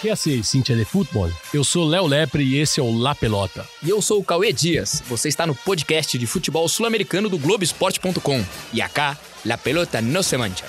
[0.00, 1.30] Que é essa Cintia de Futebol?
[1.52, 3.68] Eu sou Léo Lepre e esse é o La Pelota.
[3.82, 5.02] E eu sou o Cauê Dias.
[5.06, 8.42] Você está no podcast de futebol sul-americano do Globoesporte.com.
[8.72, 10.64] E acá, La Pelota no se mancha.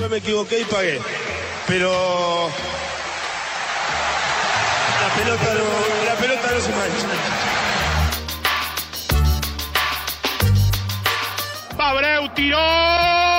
[0.00, 1.02] Eu me equivoquei e paguei.
[1.66, 1.90] Pero
[5.02, 7.08] la pelota no, la pelota no se mancha.
[11.78, 13.37] Abreu tiró.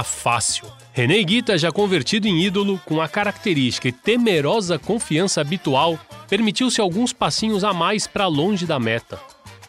[0.00, 0.64] Bola fácil.
[0.92, 5.98] René Guita, já convertido em ídolo, com a característica e temerosa confiança habitual,
[6.28, 9.20] permitiu-se alguns passinhos a mais para longe da meta.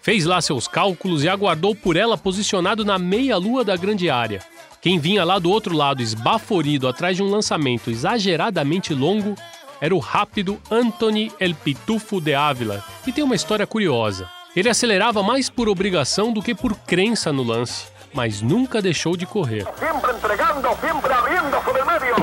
[0.02, 4.42] Fez lá seus cálculos e aguardou por ela posicionado na meia-lua da grande área.
[4.82, 9.36] Quem vinha lá do outro lado esbaforido atrás de um lançamento exageradamente longo
[9.80, 14.28] era o rápido Anthony El Pitufo de Ávila, que tem uma história curiosa.
[14.56, 19.26] Ele acelerava mais por obrigação do que por crença no lance mas nunca deixou de
[19.26, 19.66] correr.
[19.78, 22.16] Sempre entregando, sempre abrindo por meio.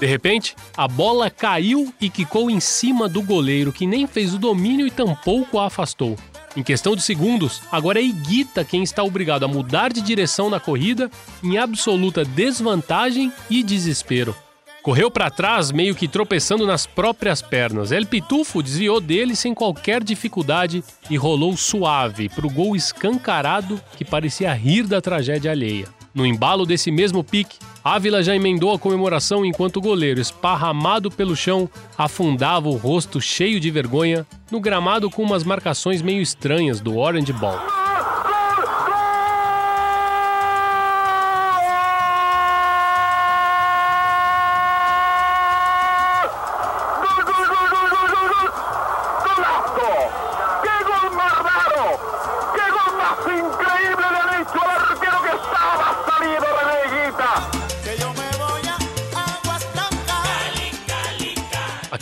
[0.00, 4.38] De repente, a bola caiu e quicou em cima do goleiro, que nem fez o
[4.38, 6.16] domínio e tampouco a afastou.
[6.56, 10.58] Em questão de segundos, agora é Iguita quem está obrigado a mudar de direção na
[10.58, 11.10] corrida,
[11.44, 14.34] em absoluta desvantagem e desespero.
[14.82, 17.92] Correu para trás, meio que tropeçando nas próprias pernas.
[17.92, 24.06] El Pitufo desviou dele sem qualquer dificuldade e rolou suave para o gol escancarado que
[24.06, 25.86] parecia rir da tragédia alheia.
[26.14, 31.36] No embalo desse mesmo pique, Ávila já emendou a comemoração enquanto o goleiro, esparramado pelo
[31.36, 36.96] chão, afundava o rosto cheio de vergonha no gramado com umas marcações meio estranhas do
[36.96, 37.79] Orange Ball.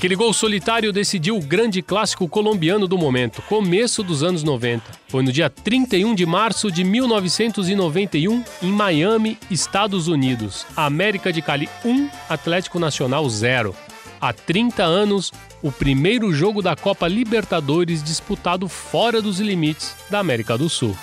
[0.09, 4.83] Aquele gol solitário decidiu o grande clássico colombiano do momento, começo dos anos 90.
[5.07, 10.65] Foi no dia 31 de março de 1991, em Miami, Estados Unidos.
[10.75, 13.77] América de Cali 1, Atlético Nacional 0.
[14.19, 15.31] Há 30 anos,
[15.63, 20.97] o primeiro jogo da Copa Libertadores disputado fora dos limites da América do Sul.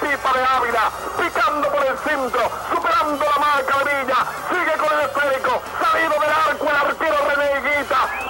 [0.00, 2.40] De Ávila, picando por el centro,
[2.74, 4.74] superando la marca de Villa, sigue
[5.04, 7.33] esférico, salido del arco el arquero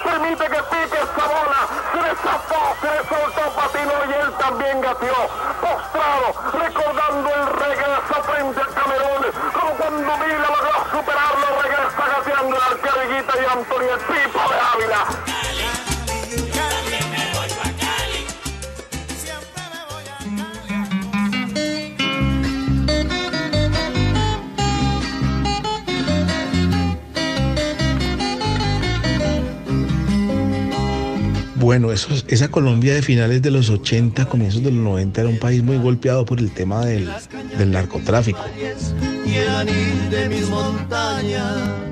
[0.03, 1.61] permite que pique esa bola.
[1.93, 5.21] Se le zafó, se le soltó Patino y él también gateó.
[5.61, 9.23] Postrado, recordando el regreso frente al Camerún.
[9.53, 15.64] Como cuando Vila logró superarlo, regresa gateando el arquero y Antonio el Pipo de Ávila.
[31.65, 35.39] Bueno, eso, esa Colombia de finales de los 80, comienzos de los 90 era un
[35.39, 37.09] país muy golpeado por el tema del,
[37.57, 38.39] del narcotráfico.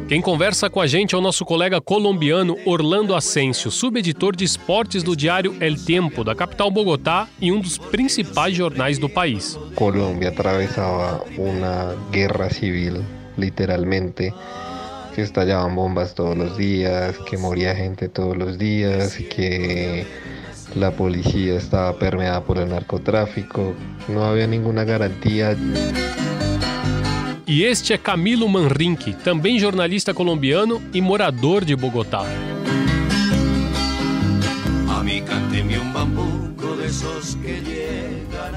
[0.07, 5.03] Quem conversa com a gente é o nosso colega colombiano Orlando Asensio, subeditor de esportes
[5.03, 9.59] do diário El Tempo, da capital Bogotá e um dos principais jornais do país.
[9.75, 13.03] Colômbia atravessava uma guerra civil,
[13.39, 14.35] literalmente.
[15.15, 20.07] Que estallaban bombas todos los días, que moría gente todos los días, que
[20.75, 23.75] la policía estaba permeada por el narcotráfico,
[24.09, 25.57] no había ninguna garantía.
[27.47, 32.25] E este é Camilo Manrinque, também jornalista colombiano e morador de Bogotá.
[34.89, 35.23] A mí
[35.79, 38.55] un bambuco de esos que llegan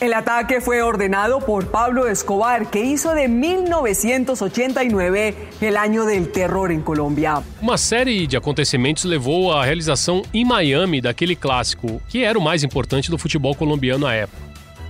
[0.00, 6.70] El ataque fue ordenado por Pablo Escobar, que hizo de 1989 el año del terror
[6.70, 7.42] em Colômbia.
[7.60, 12.64] Uma série de acontecimentos levou à realização em Miami daquele clássico, que era o mais
[12.64, 14.40] importante do futebol colombiano à época.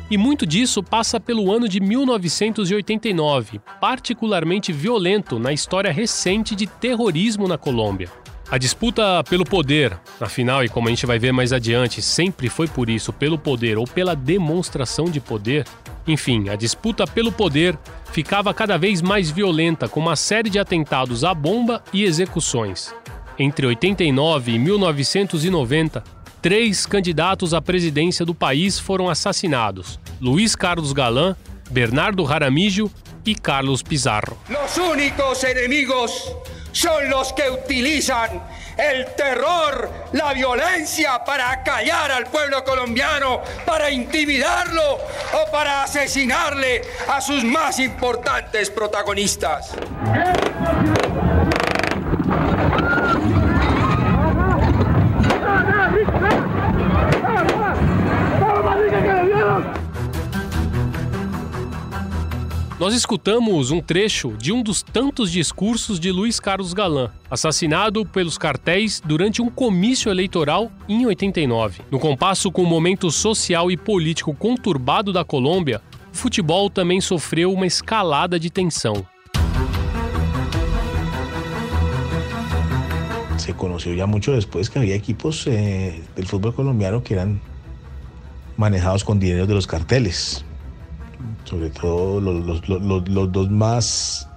[0.09, 7.49] E muito disso passa pelo ano de 1989, particularmente violento na história recente de terrorismo
[7.49, 8.09] na Colômbia.
[8.51, 12.67] A disputa pelo poder, afinal, e como a gente vai ver mais adiante, sempre foi
[12.67, 15.65] por isso, pelo poder ou pela demonstração de poder.
[16.05, 17.79] Enfim, a disputa pelo poder
[18.11, 22.93] ficava cada vez mais violenta, com uma série de atentados à bomba e execuções.
[23.39, 26.03] Entre 89 e 1990,
[26.43, 31.37] três candidatos à presidência do país foram assassinados: Luiz Carlos Galán,
[31.71, 32.91] Bernardo Jaramillo
[33.25, 34.37] e Carlos Pizarro.
[34.49, 36.35] Os únicos inimigos
[36.73, 38.43] son los que utilizan
[38.77, 47.21] el terror, la violencia para callar al pueblo colombiano, para intimidarlo o para asesinarle a
[47.21, 49.73] sus más importantes protagonistas.
[62.81, 68.39] Nós escutamos um trecho de um dos tantos discursos de Luiz Carlos Galan, assassinado pelos
[68.39, 71.83] cartéis durante um comício eleitoral em 89.
[71.91, 77.53] No compasso com o momento social e político conturbado da Colômbia, o futebol também sofreu
[77.53, 79.07] uma escalada de tensão.
[83.37, 87.43] Se conoció ya mucho después que había equipos eh, del fútbol colombiano que eran
[88.57, 90.47] manejados con dinero de los carteles.
[91.45, 94.29] Sobre todo los, los, los, dos más,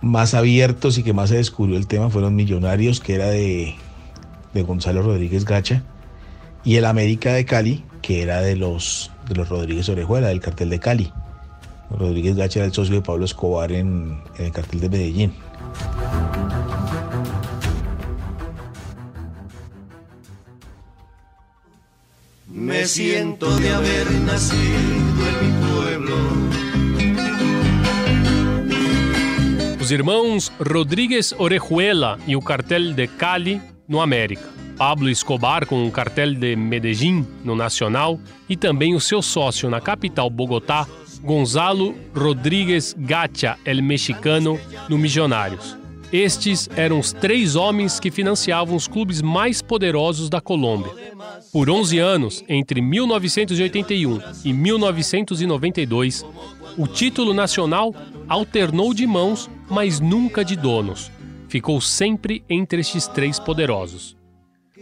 [0.00, 3.74] más abiertos y que más se descubrió el tema fueron Millonarios, que era de,
[4.52, 5.82] de Gonzalo Rodríguez Gacha,
[6.64, 10.70] y el América de Cali, que era de los, de los Rodríguez Orejuela, del cartel
[10.70, 11.12] de Cali.
[11.90, 15.32] Rodríguez Gacha era el socio de Pablo Escobar en, el cartel de Medellín.
[22.48, 25.03] Me siento de haber nacido.
[29.84, 34.48] Os irmãos Rodríguez Orejuela e o cartel de Cali no América.
[34.78, 38.18] Pablo Escobar com o cartel de Medellín no Nacional
[38.48, 40.86] e também o seu sócio na capital Bogotá,
[41.22, 44.58] Gonzalo Rodríguez Gacha, el mexicano,
[44.88, 45.83] no Milionários.
[46.12, 50.92] Estes eram os três homens que financiavam os clubes mais poderosos da Colômbia.
[51.52, 56.24] Por 11 anos, entre 1981 e 1992,
[56.76, 57.94] o título nacional
[58.28, 61.10] alternou de mãos, mas nunca de donos.
[61.48, 64.16] Ficou sempre entre estes três poderosos.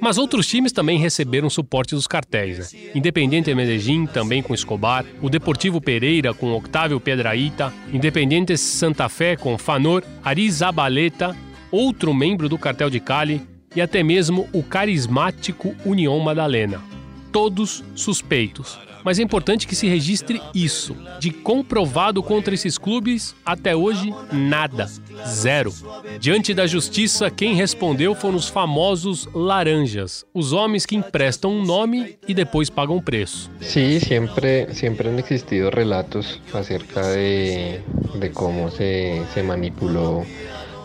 [0.02, 2.58] Mas outros times também receberam suporte dos cartéis.
[2.58, 2.90] Né?
[2.92, 9.56] Independiente Medellín, também com Escobar, o Deportivo Pereira com Octávio Piedraíta, Independente Santa Fé com
[9.56, 11.36] Fanor Arizabaleta,
[11.70, 13.42] outro membro do cartel de Cali,
[13.76, 16.82] e até mesmo o carismático União Madalena.
[17.30, 20.96] Todos suspeitos mas é importante que se registre isso.
[21.18, 24.88] De comprovado contra esses clubes, até hoje, nada.
[25.26, 25.72] Zero.
[26.18, 32.16] Diante da justiça, quem respondeu foram os famosos laranjas, os homens que emprestam um nome
[32.26, 33.50] e depois pagam preço.
[33.60, 37.80] Sí, sempre, sempre han existido relatos acerca de,
[38.18, 40.24] de cómo se, se manipuló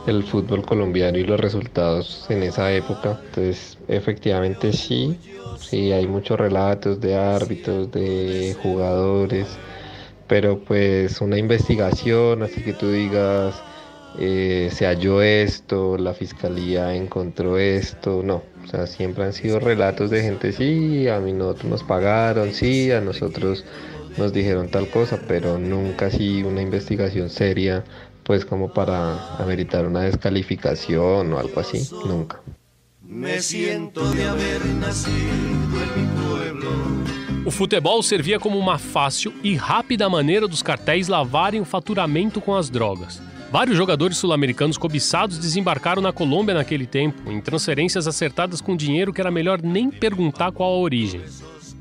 [0.08, 3.20] el fútbol colombiano y los resultados en esa época.
[3.26, 5.18] Entonces, efectivamente sí,
[5.60, 9.60] sí, hay muchos relatos de árbitros, de jugadores,
[10.28, 13.62] pero pues una investigación, así que tú digas,
[14.18, 18.44] eh, se halló esto, la fiscalía encontró esto, no.
[18.64, 22.92] O sea, siempre han sido relatos de gente, sí, a mí nosotros nos pagaron, sí,
[22.92, 23.66] a nosotros
[24.18, 27.84] nos dijeron tal cosa, pero nunca así una investigación seria
[28.28, 32.42] pues como para ameritar una descalificación o algo así, nunca.
[33.02, 36.70] Me siento de haber nacido en mi pueblo.
[37.46, 42.54] O futebol servia como uma fácil e rápida maneira dos cartéis lavarem o faturamento com
[42.54, 43.22] as drogas.
[43.50, 49.22] Vários jogadores sul-americanos cobiçados desembarcaram na Colômbia naquele tempo, em transferências acertadas com dinheiro que
[49.22, 51.22] era melhor nem perguntar qual a origem.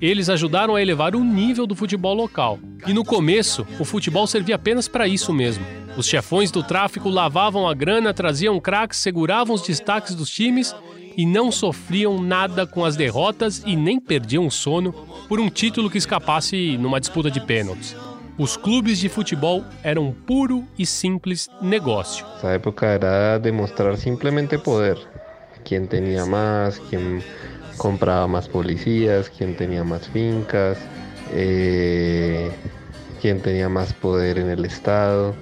[0.01, 2.59] Eles ajudaram a elevar o nível do futebol local.
[2.87, 5.65] E no começo, o futebol servia apenas para isso mesmo
[5.97, 10.75] os chefões do tráfico lavavam a grana, traziam craques, seguravam os destaques dos times
[11.17, 14.93] e não sofriam nada com as derrotas e nem perdiam o sono
[15.27, 17.97] por um título que escapasse numa disputa de pênaltis.
[18.39, 22.27] Os clubes de futebol eram puro e simples negócio.
[22.37, 24.99] Essa época era demonstrar simplesmente poder.
[25.65, 27.23] Quem tinha mais, quem
[27.77, 30.79] comprava mais policias, quem tinha mais fincas,
[31.33, 32.51] eh,
[33.21, 35.35] quem tinha mais poder no estado.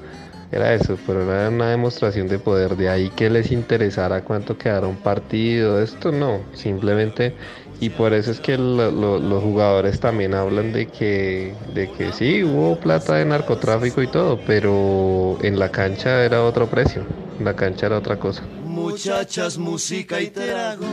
[0.53, 2.76] Era eso, pero era una demostración de poder.
[2.76, 5.83] De ahí que les interesara cuánto quedara un partido.
[5.83, 7.35] Esto no, simplemente
[7.81, 12.12] Y por eso es que lo- lo- los jugadores también hablan de que, de que
[12.12, 17.05] sí, hubo plata de narcotráfico y todo, pero en la cancha era otro precio,
[17.38, 18.45] en la cancha era otra cosa.
[18.62, 20.87] Muchachas, música y trago.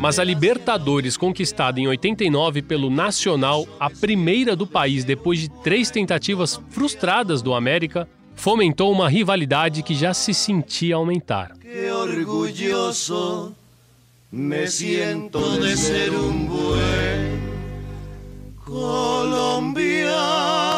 [0.00, 5.90] Mas a Libertadores, conquistada em 89 pelo Nacional, a primeira do país depois de três
[5.90, 11.52] tentativas frustradas do América, fomentou uma rivalidade que já se sentia aumentar.
[11.60, 13.54] Qué orgulloso
[14.32, 17.38] me de ser un buen
[18.64, 20.69] colombiano.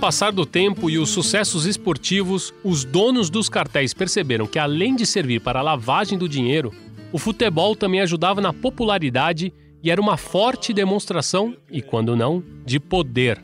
[0.00, 5.04] Passar do tempo e os sucessos esportivos, os donos dos cartéis perceberam que, além de
[5.04, 6.72] servir para a lavagem do dinheiro,
[7.12, 9.52] o futebol também ajudava na popularidade
[9.82, 13.42] e era uma forte demonstração, e quando não, de poder.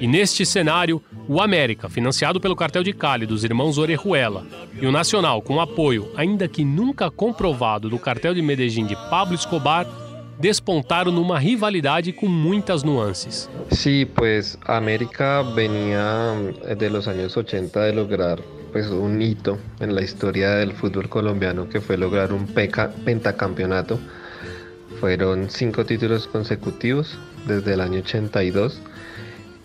[0.00, 4.44] E neste cenário, o América, financiado pelo cartel de Cali dos irmãos Orejuela,
[4.80, 9.36] e o Nacional, com apoio, ainda que nunca comprovado, do cartel de Medellín de Pablo
[9.36, 9.86] Escobar,
[10.38, 13.48] despontaram numa rivalidade com muitas nuances.
[13.70, 16.34] Sí, pues América venía
[16.64, 18.40] eh, de los años 80 de lograr
[18.72, 23.98] pues un hito en la historia del fútbol colombiano que fue lograr un peca- pentacampeonato.
[25.00, 28.80] Fueron cinco títulos consecutivos desde el año 82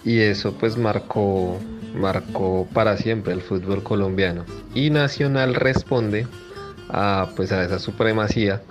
[0.04, 1.60] y eso pues marcó
[1.96, 4.46] marcó para siempre el fútbol colombiano.
[4.76, 6.28] Y Nacional responde
[6.90, 8.62] a pues a esa supremacía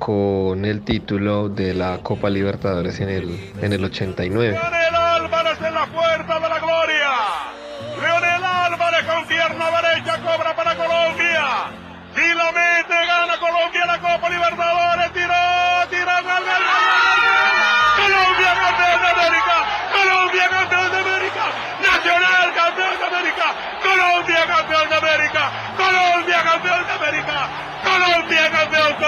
[0.00, 4.58] con el título de la Copa Libertadores en el, en el 89.
[4.58, 7.10] Leonel Álvarez en la fuerza de la gloria.
[8.00, 11.44] Leonel Álvarez con pierna derecha cobra para Colombia.
[12.16, 14.89] Si lo mete, gana Colombia la Copa Libertadores.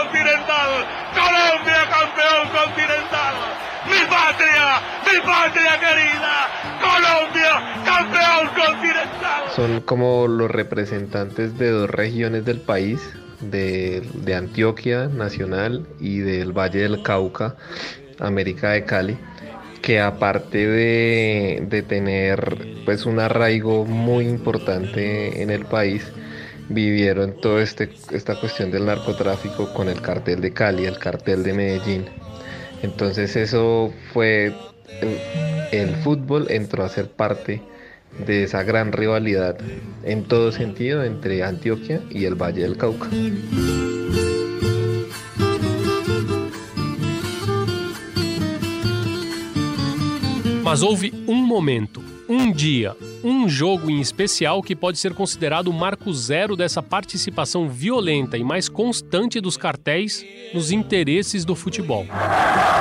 [0.03, 0.71] Continental.
[1.15, 3.35] Colombia campeón continental.
[3.87, 4.67] Mi patria,
[5.07, 6.35] mi patria querida.
[6.81, 7.53] Colombia
[7.85, 9.43] campeón continental.
[9.55, 13.01] Son como los representantes de dos regiones del país,
[13.41, 17.57] de, de Antioquia Nacional y del Valle del Cauca,
[18.19, 19.19] América de Cali,
[19.83, 26.13] que aparte de, de tener pues un arraigo muy importante en el país,
[26.73, 31.53] vivieron toda este, esta cuestión del narcotráfico con el cartel de Cali, el cartel de
[31.53, 32.07] Medellín.
[32.83, 34.53] Entonces eso fue,
[35.71, 37.63] el, fútbol entró a ser parte
[38.27, 39.57] de esa gran rivalidad
[40.03, 43.09] en todo sentido entre Antioquia y el Valle del Cauca.
[50.63, 52.03] Mas houve um momento,
[52.33, 57.69] um dia, um jogo em especial que pode ser considerado o marco zero dessa participação
[57.69, 60.25] violenta e mais constante dos cartéis
[60.55, 62.07] nos interesses do futebol.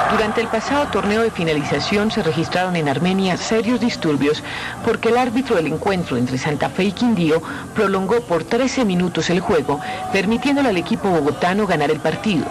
[0.09, 4.41] Durante el pasado torneo de finalización se registraron en Armenia serios disturbios
[4.85, 7.41] porque el árbitro del encuentro entre Santa Fe y Quindío
[7.75, 9.81] prolongó por 13 minutos el juego,
[10.13, 12.45] permitiéndole al equipo bogotano ganar el partido.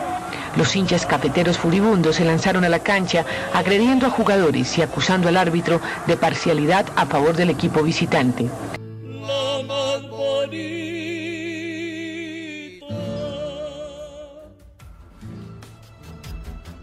[0.57, 5.37] Los hinchas cafeteros furibundos se lanzaron a la cancha agrediendo a jugadores y acusando al
[5.37, 8.49] árbitro de parcialidad a favor del equipo visitante.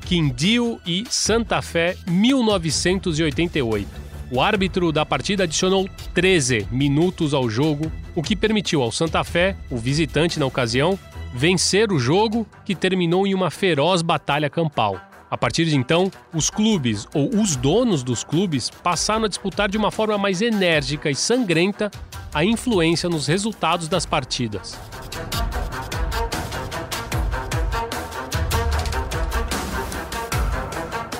[0.07, 3.85] Quindío e Santa Fé, 1988.
[4.31, 9.57] O árbitro da partida adicionou 13 minutos ao jogo, o que permitiu ao Santa Fé,
[9.69, 10.97] o visitante na ocasião,
[11.37, 14.99] vencer o jogo, que terminou em uma feroz batalha campal.
[15.29, 19.77] A partir de então, os clubes ou os donos dos clubes passaram a disputar de
[19.77, 21.91] uma forma mais enérgica e sangrenta
[22.33, 24.79] a influência nos resultados das partidas.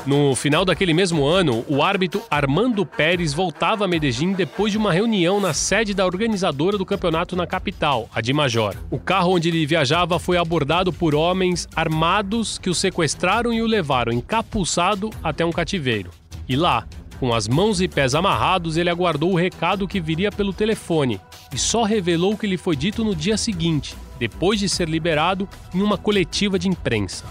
[0.07, 4.93] No final daquele mesmo ano, o árbitro Armando Pérez voltava a Medellín depois de uma
[4.93, 8.73] reunião na sede da organizadora do campeonato na capital, a de Major.
[8.89, 13.67] O carro onde ele viajava foi abordado por homens armados que o sequestraram e o
[13.67, 16.09] levaram encapuçado até um cativeiro.
[16.47, 16.87] E lá,
[17.19, 21.19] com as mãos e pés amarrados, ele aguardou o recado que viria pelo telefone
[21.53, 25.49] e só revelou o que lhe foi dito no dia seguinte, depois de ser liberado
[25.75, 27.25] em uma coletiva de imprensa.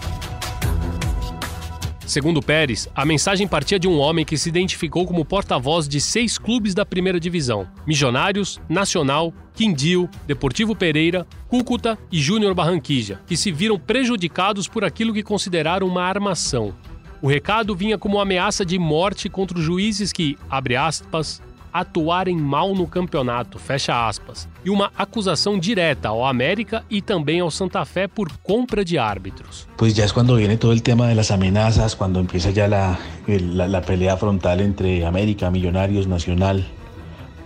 [2.07, 6.37] Segundo Pérez, a mensagem partia de um homem que se identificou como porta-voz de seis
[6.37, 13.51] clubes da primeira divisão: Milionários, Nacional, Quindío, Deportivo Pereira, Cúcuta e Júnior Barranquilla, que se
[13.51, 16.73] viram prejudicados por aquilo que consideraram uma armação.
[17.21, 21.41] O recado vinha como ameaça de morte contra os juízes que, abre aspas,
[21.79, 27.51] atuarem mal no campeonato, fecha aspas, e uma acusação direta ao América e também ao
[27.51, 29.67] Santa Fé por compra de árbitros.
[29.77, 32.97] Pues ya es cuando viene todo el tema de las amenazas, cuando empieza ya la,
[33.27, 36.65] la, la pelea frontal entre América, Millonarios, Nacional,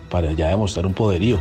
[0.09, 1.39] para ya demostrar um poderio.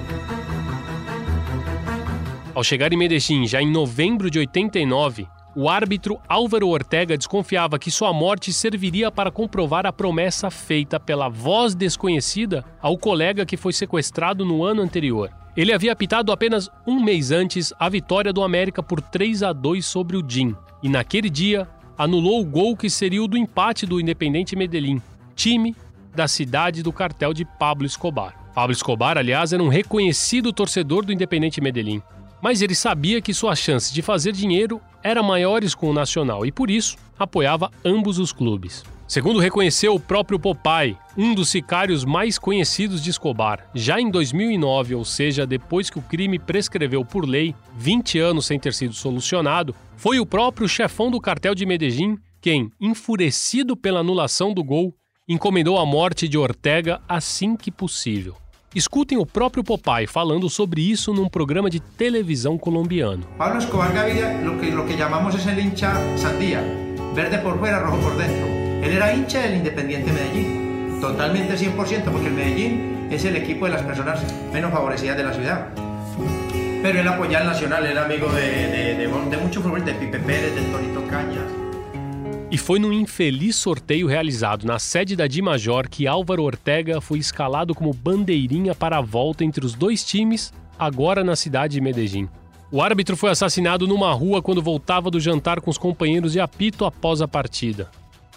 [2.54, 7.90] Ao chegar em Medellín, já em novembro de 89, o árbitro Álvaro Ortega desconfiava que
[7.90, 13.72] sua morte serviria para comprovar a promessa feita pela voz desconhecida ao colega que foi
[13.72, 15.30] sequestrado no ano anterior.
[15.56, 19.84] Ele havia apitado apenas um mês antes a vitória do América por 3 a 2
[19.84, 24.00] sobre o DIN, e naquele dia anulou o gol que seria o do empate do
[24.00, 25.02] Independente Medellín,
[25.34, 25.74] time
[26.14, 28.52] da cidade do cartel de Pablo Escobar.
[28.54, 32.00] Pablo Escobar, aliás, era um reconhecido torcedor do Independente Medellín
[32.40, 36.52] mas ele sabia que suas chances de fazer dinheiro eram maiores com o Nacional e
[36.52, 38.84] por isso apoiava ambos os clubes.
[39.06, 44.94] Segundo reconheceu o próprio Popeye, um dos sicários mais conhecidos de Escobar, já em 2009,
[44.94, 49.74] ou seja, depois que o crime prescreveu por lei, 20 anos sem ter sido solucionado,
[49.96, 54.94] foi o próprio chefão do cartel de Medellín quem, enfurecido pela anulação do gol,
[55.28, 58.34] encomendou a morte de Ortega assim que possível.
[58.72, 63.26] Escutem o próprio Popeye falando sobre isso num programa de televisão colombiano.
[63.36, 66.62] Pablo Escobar Gaviria, lo que, lo que llamamos es el hincha sandía,
[67.12, 68.46] verde por fuera, rojo por dentro.
[68.46, 73.72] Él era hincha del Independiente Medellín, totalmente 100%, porque el Medellín es el equipo de
[73.72, 74.20] las personas
[74.52, 75.66] menos favorecidas de la ciudad.
[76.80, 80.20] Pero él apoyaba al Nacional, era amigo de, de, de, de mucho fútbol, de Pipe
[80.20, 81.59] Pérez, del Torito Cañas.
[82.50, 87.76] E foi num infeliz sorteio realizado na sede da Dimajor que Álvaro Ortega foi escalado
[87.76, 92.28] como bandeirinha para a volta entre os dois times, agora na cidade de Medellín.
[92.72, 96.84] O árbitro foi assassinado numa rua quando voltava do jantar com os companheiros de apito
[96.84, 97.88] após a partida.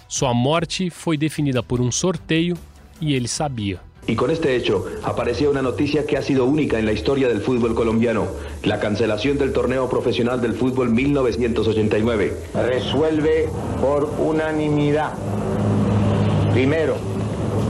[0.08, 2.56] Sua morte foi definida por um sorteio
[3.02, 3.82] e ele sabia.
[4.06, 7.42] Y con este hecho aparecía una noticia que ha sido única en la historia del
[7.42, 8.28] fútbol colombiano,
[8.64, 12.34] la cancelación del torneo profesional del fútbol 1989.
[12.54, 13.50] Resuelve
[13.82, 15.14] por unanimidad,
[16.52, 16.96] primero,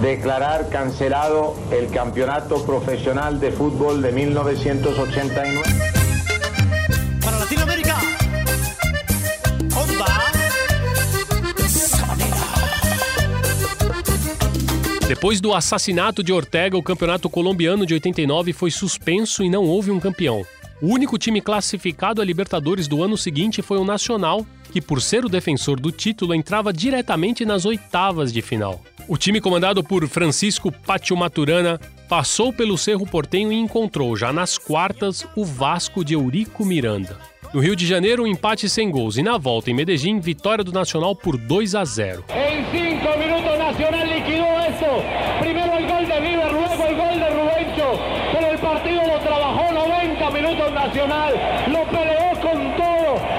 [0.02, 5.93] declarar cancelado el campeonato profesional de fútbol de 1989.
[15.14, 19.92] Depois do assassinato de Ortega, o campeonato colombiano de 89 foi suspenso e não houve
[19.92, 20.44] um campeão.
[20.82, 25.24] O único time classificado a Libertadores do ano seguinte foi o Nacional, que, por ser
[25.24, 28.82] o defensor do título, entrava diretamente nas oitavas de final.
[29.08, 34.58] O time comandado por Francisco Pátio Maturana passou pelo Cerro Portenho e encontrou, já nas
[34.58, 37.20] quartas, o Vasco de Eurico Miranda.
[37.54, 40.72] No Rio de Janeiro, um empate sem gols e na volta em Medellín, vitória do
[40.72, 42.26] Nacional por 2 a 0.
[42.30, 44.53] Em 5 minutos, Nacional liquidou
[45.40, 48.00] Primeiro o gol de River, luego o gol de Rubencho.
[48.32, 51.34] Pero el partido lo trabajó 90 minutos Nacional,
[51.68, 52.94] lo peleó con todo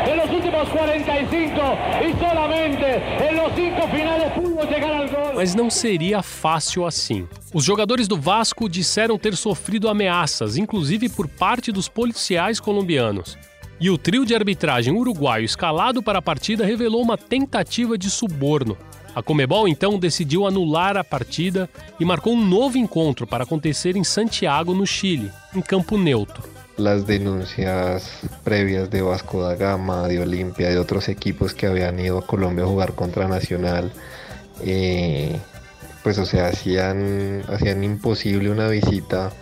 [0.07, 1.61] en los últimos 45
[2.01, 5.35] e solamente en los cinco finales pudo chegar al gol.
[5.35, 7.29] Mas não seria fácil assim.
[7.53, 13.37] Os jogadores do Vasco disseram ter sofrido ameaças, inclusive por parte dos policiais colombianos.
[13.81, 18.79] E o trio de arbitragem uruguaio escalado para a partida revelou uma tentativa de suborno.
[19.15, 21.69] A Comebol então decidiu anular a partida
[22.01, 26.43] e marcou um novo encontro para acontecer em Santiago, no Chile, em campo neutro.
[26.77, 32.19] Las denuncias previas de Vasco da Gama, de Olimpia, de otros equipos que habían ido
[32.19, 33.93] a Colombia a jugar contra Nacional,
[34.61, 35.39] eh,
[36.03, 39.33] pues o sea, hacían, hacían imposible visita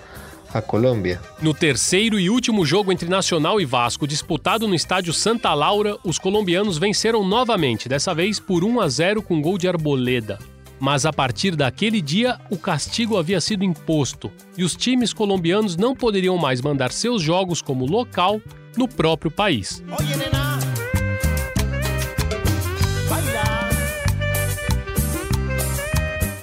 [0.53, 1.21] a Colômbia.
[1.41, 6.19] No terceiro e último jogo entre Nacional e Vasco, disputado no estádio Santa Laura, os
[6.19, 10.39] colombianos venceram novamente, dessa vez por 1 a 0 com gol de Arboleda.
[10.79, 15.95] Mas a partir daquele dia, o castigo havia sido imposto e os times colombianos não
[15.95, 18.41] poderiam mais mandar seus jogos como local
[18.77, 19.83] no próprio país.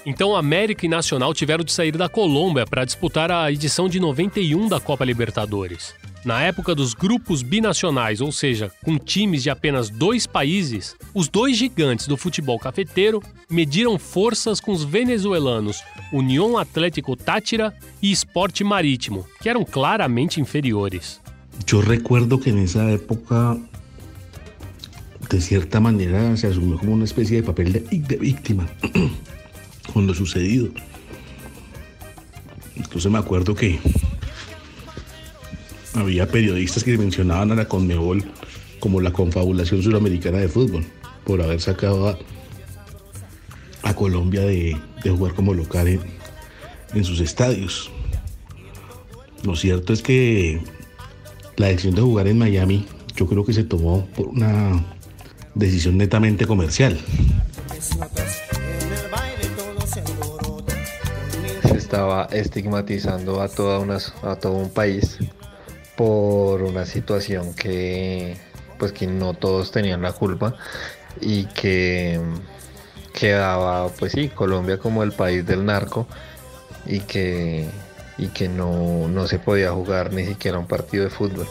[0.10, 4.68] Então América e Nacional tiveram de sair da Colômbia para disputar a edição de 91
[4.68, 5.94] da Copa Libertadores.
[6.26, 11.56] Na época dos grupos binacionais, ou seja, com times de apenas dois países, os dois
[11.56, 19.28] gigantes do futebol cafeteiro mediram forças com os venezuelanos União Atlético Táchira e Esporte Marítimo,
[19.40, 21.22] que eram claramente inferiores.
[21.72, 23.60] Eu recuerdo que nessa época,
[25.30, 28.68] de certa maneira, se assumiu como uma espécie de papel de vítima.
[29.94, 30.70] Con lo sucedido.
[32.76, 33.80] Entonces me acuerdo que
[35.94, 38.24] había periodistas que mencionaban a la Conmebol
[38.80, 40.86] como la confabulación suramericana de fútbol,
[41.26, 42.18] por haber sacado a,
[43.96, 46.00] Colombia de, de jugar como local en,
[46.94, 47.92] en sus estadios.
[49.44, 50.62] Lo cierto es que
[51.58, 54.86] la decisión de jugar en Miami yo creo que se tomó por una
[55.56, 56.98] decisión netamente comercial.
[61.90, 65.18] Estaba estigmatizando a, toda una, a todo un país
[65.98, 68.38] por una situación que
[68.78, 70.56] pues que no todos tenían la culpa
[71.20, 72.22] y que
[73.12, 76.06] quedaba pues sí Colombia como el país del narco
[76.86, 77.68] y que
[78.20, 81.48] y que no, no se podía jugar ni siquiera un partido de fútbol.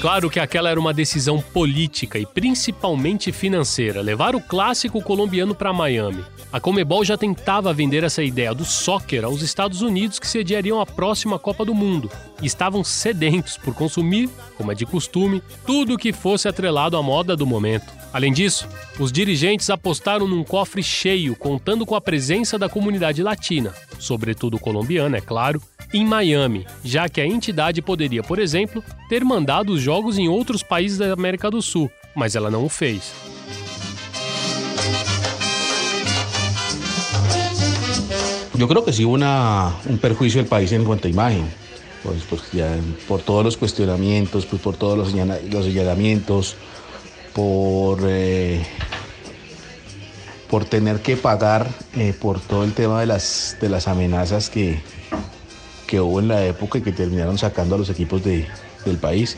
[0.00, 5.72] Claro que aquela era uma decisão política e principalmente financeira, levar o clássico colombiano para
[5.72, 6.24] Miami.
[6.52, 10.86] A Comebol já tentava vender essa ideia do soccer aos Estados Unidos que sediariam a
[10.86, 16.12] próxima Copa do Mundo e estavam sedentos por consumir, como é de costume, tudo que
[16.12, 17.92] fosse atrelado à moda do momento.
[18.12, 23.74] Além disso, os dirigentes apostaram num cofre cheio, contando com a presença da comunidade latina,
[23.98, 25.60] sobretudo colombiana, é claro,
[25.92, 30.62] em Miami, já que a entidade poderia, por exemplo, ter mandado os jogos em outros
[30.62, 33.35] países da América do Sul, mas ela não o fez.
[38.58, 41.46] Yo creo que sí hubo una, un perjuicio del país en cuanto a imagen,
[42.02, 42.74] pues, pues ya
[43.06, 46.56] por todos los cuestionamientos, pues por todos los, señala, los señalamientos,
[47.34, 48.64] por, eh,
[50.48, 54.80] por tener que pagar eh, por todo el tema de las, de las amenazas que,
[55.86, 58.46] que hubo en la época y que terminaron sacando a los equipos de,
[58.86, 59.36] del país.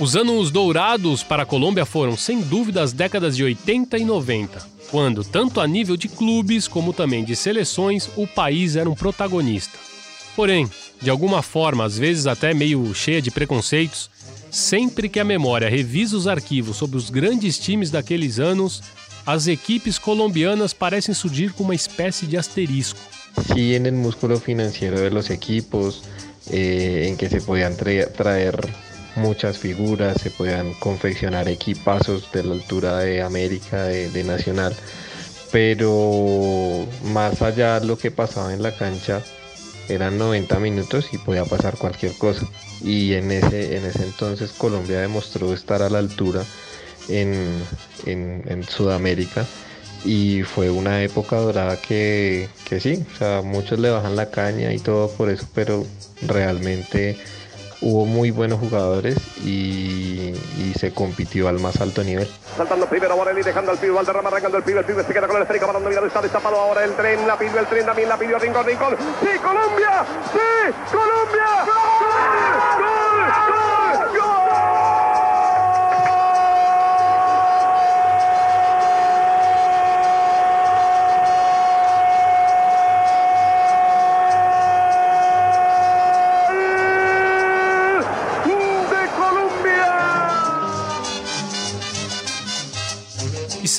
[0.00, 4.77] Os anos dourados para a Colômbia foram, sem dúvida, as décadas de 80 e 90,
[4.90, 9.78] quando, tanto a nível de clubes como também de seleções, o país era um protagonista.
[10.34, 10.68] Porém,
[11.00, 14.10] de alguma forma, às vezes até meio cheia de preconceitos,
[14.50, 18.82] sempre que a memória revisa os arquivos sobre os grandes times daqueles anos,
[19.26, 23.00] as equipes colombianas parecem surgir com uma espécie de asterisco.
[23.52, 26.02] Sí, el músculo financiero de los equipos,
[26.50, 28.56] eh, que se tra traer
[29.18, 34.74] muchas figuras, se podían confeccionar equipazos de la altura de América, de, de Nacional,
[35.52, 39.22] pero más allá de lo que pasaba en la cancha,
[39.88, 42.46] eran 90 minutos y podía pasar cualquier cosa.
[42.82, 46.44] Y en ese, en ese entonces Colombia demostró estar a la altura
[47.08, 47.62] en,
[48.06, 49.46] en, en Sudamérica
[50.04, 54.72] y fue una época dorada que, que sí, o sea, muchos le bajan la caña
[54.72, 55.86] y todo por eso, pero
[56.22, 57.18] realmente
[57.80, 60.34] hubo muy buenos jugadores y,
[60.78, 62.28] se compitió al más alto nivel.
[62.56, 65.36] Saltando primero Borelli, dejando al pibe, Valderrama arrancando el pibe, el pibe se queda con
[65.36, 68.16] el esférico, para donde está destapado ahora el tren, la pidió el tren, también la
[68.16, 68.96] pidió Rincón, Rincón.
[69.20, 70.04] ¡Sí, Colombia!
[70.32, 71.67] ¡Sí, Colombia!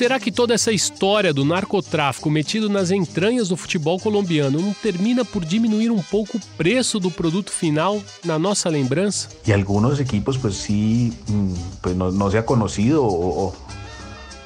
[0.00, 5.26] Será que toda essa história do narcotráfico metido nas entranhas do futebol colombiano não termina
[5.26, 9.28] por diminuir um pouco o preço do produto final na nossa lembrança?
[9.46, 11.12] E alguns equipos, pues sí,
[11.82, 13.54] pues no, no se ha conocido o,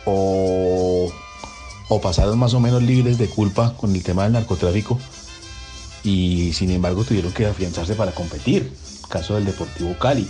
[0.06, 1.12] o,
[1.88, 4.98] o pasaron más o menos libres de culpa con el tema del narcotráfico
[6.02, 8.72] y sin embargo tuvieron que afianzarse para competir.
[9.08, 10.26] Caso del Deportivo Cali.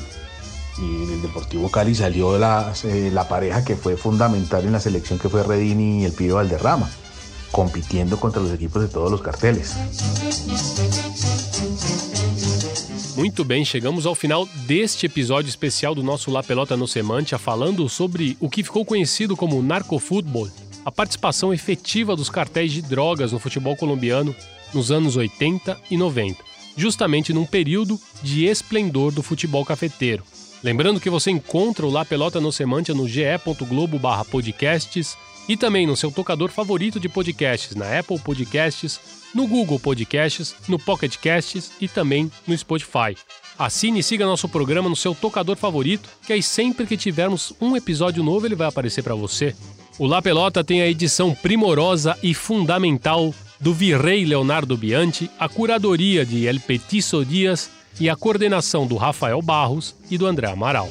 [0.78, 5.18] Y del Deportivo Cali salió la, eh, la, pareja que fue fundamental en la selección
[5.18, 6.90] que fue Redini y el Pío Valderrama,
[7.50, 9.74] compitiendo contra los equipos de todos los carteles.
[13.16, 17.88] Muito bem, chegamos ao final deste episódio especial do nosso La Pelota no Semantia, falando
[17.88, 20.50] sobre o que ficou conhecido como narcofutebol,
[20.84, 24.34] a participação efetiva dos cartéis de drogas no futebol colombiano
[24.74, 26.42] nos anos 80 e 90,
[26.76, 30.24] justamente num período de esplendor do futebol cafeteiro.
[30.64, 35.14] Lembrando que você encontra o La Pelota no Semantia no ge.globo barra podcasts
[35.46, 38.98] e também no seu tocador favorito de podcasts, na Apple Podcasts,
[39.34, 43.14] no Google Podcasts, no Pocket Casts e também no Spotify.
[43.58, 47.76] Assine e siga nosso programa no seu tocador favorito, que aí sempre que tivermos um
[47.76, 49.54] episódio novo ele vai aparecer para você.
[49.98, 56.24] O La Pelota tem a edição primorosa e fundamental do Virrei Leonardo Bianchi, a curadoria
[56.24, 57.68] de El Petiso Dias
[58.00, 60.88] e a coordenação do Rafael Barros e do André Amaral.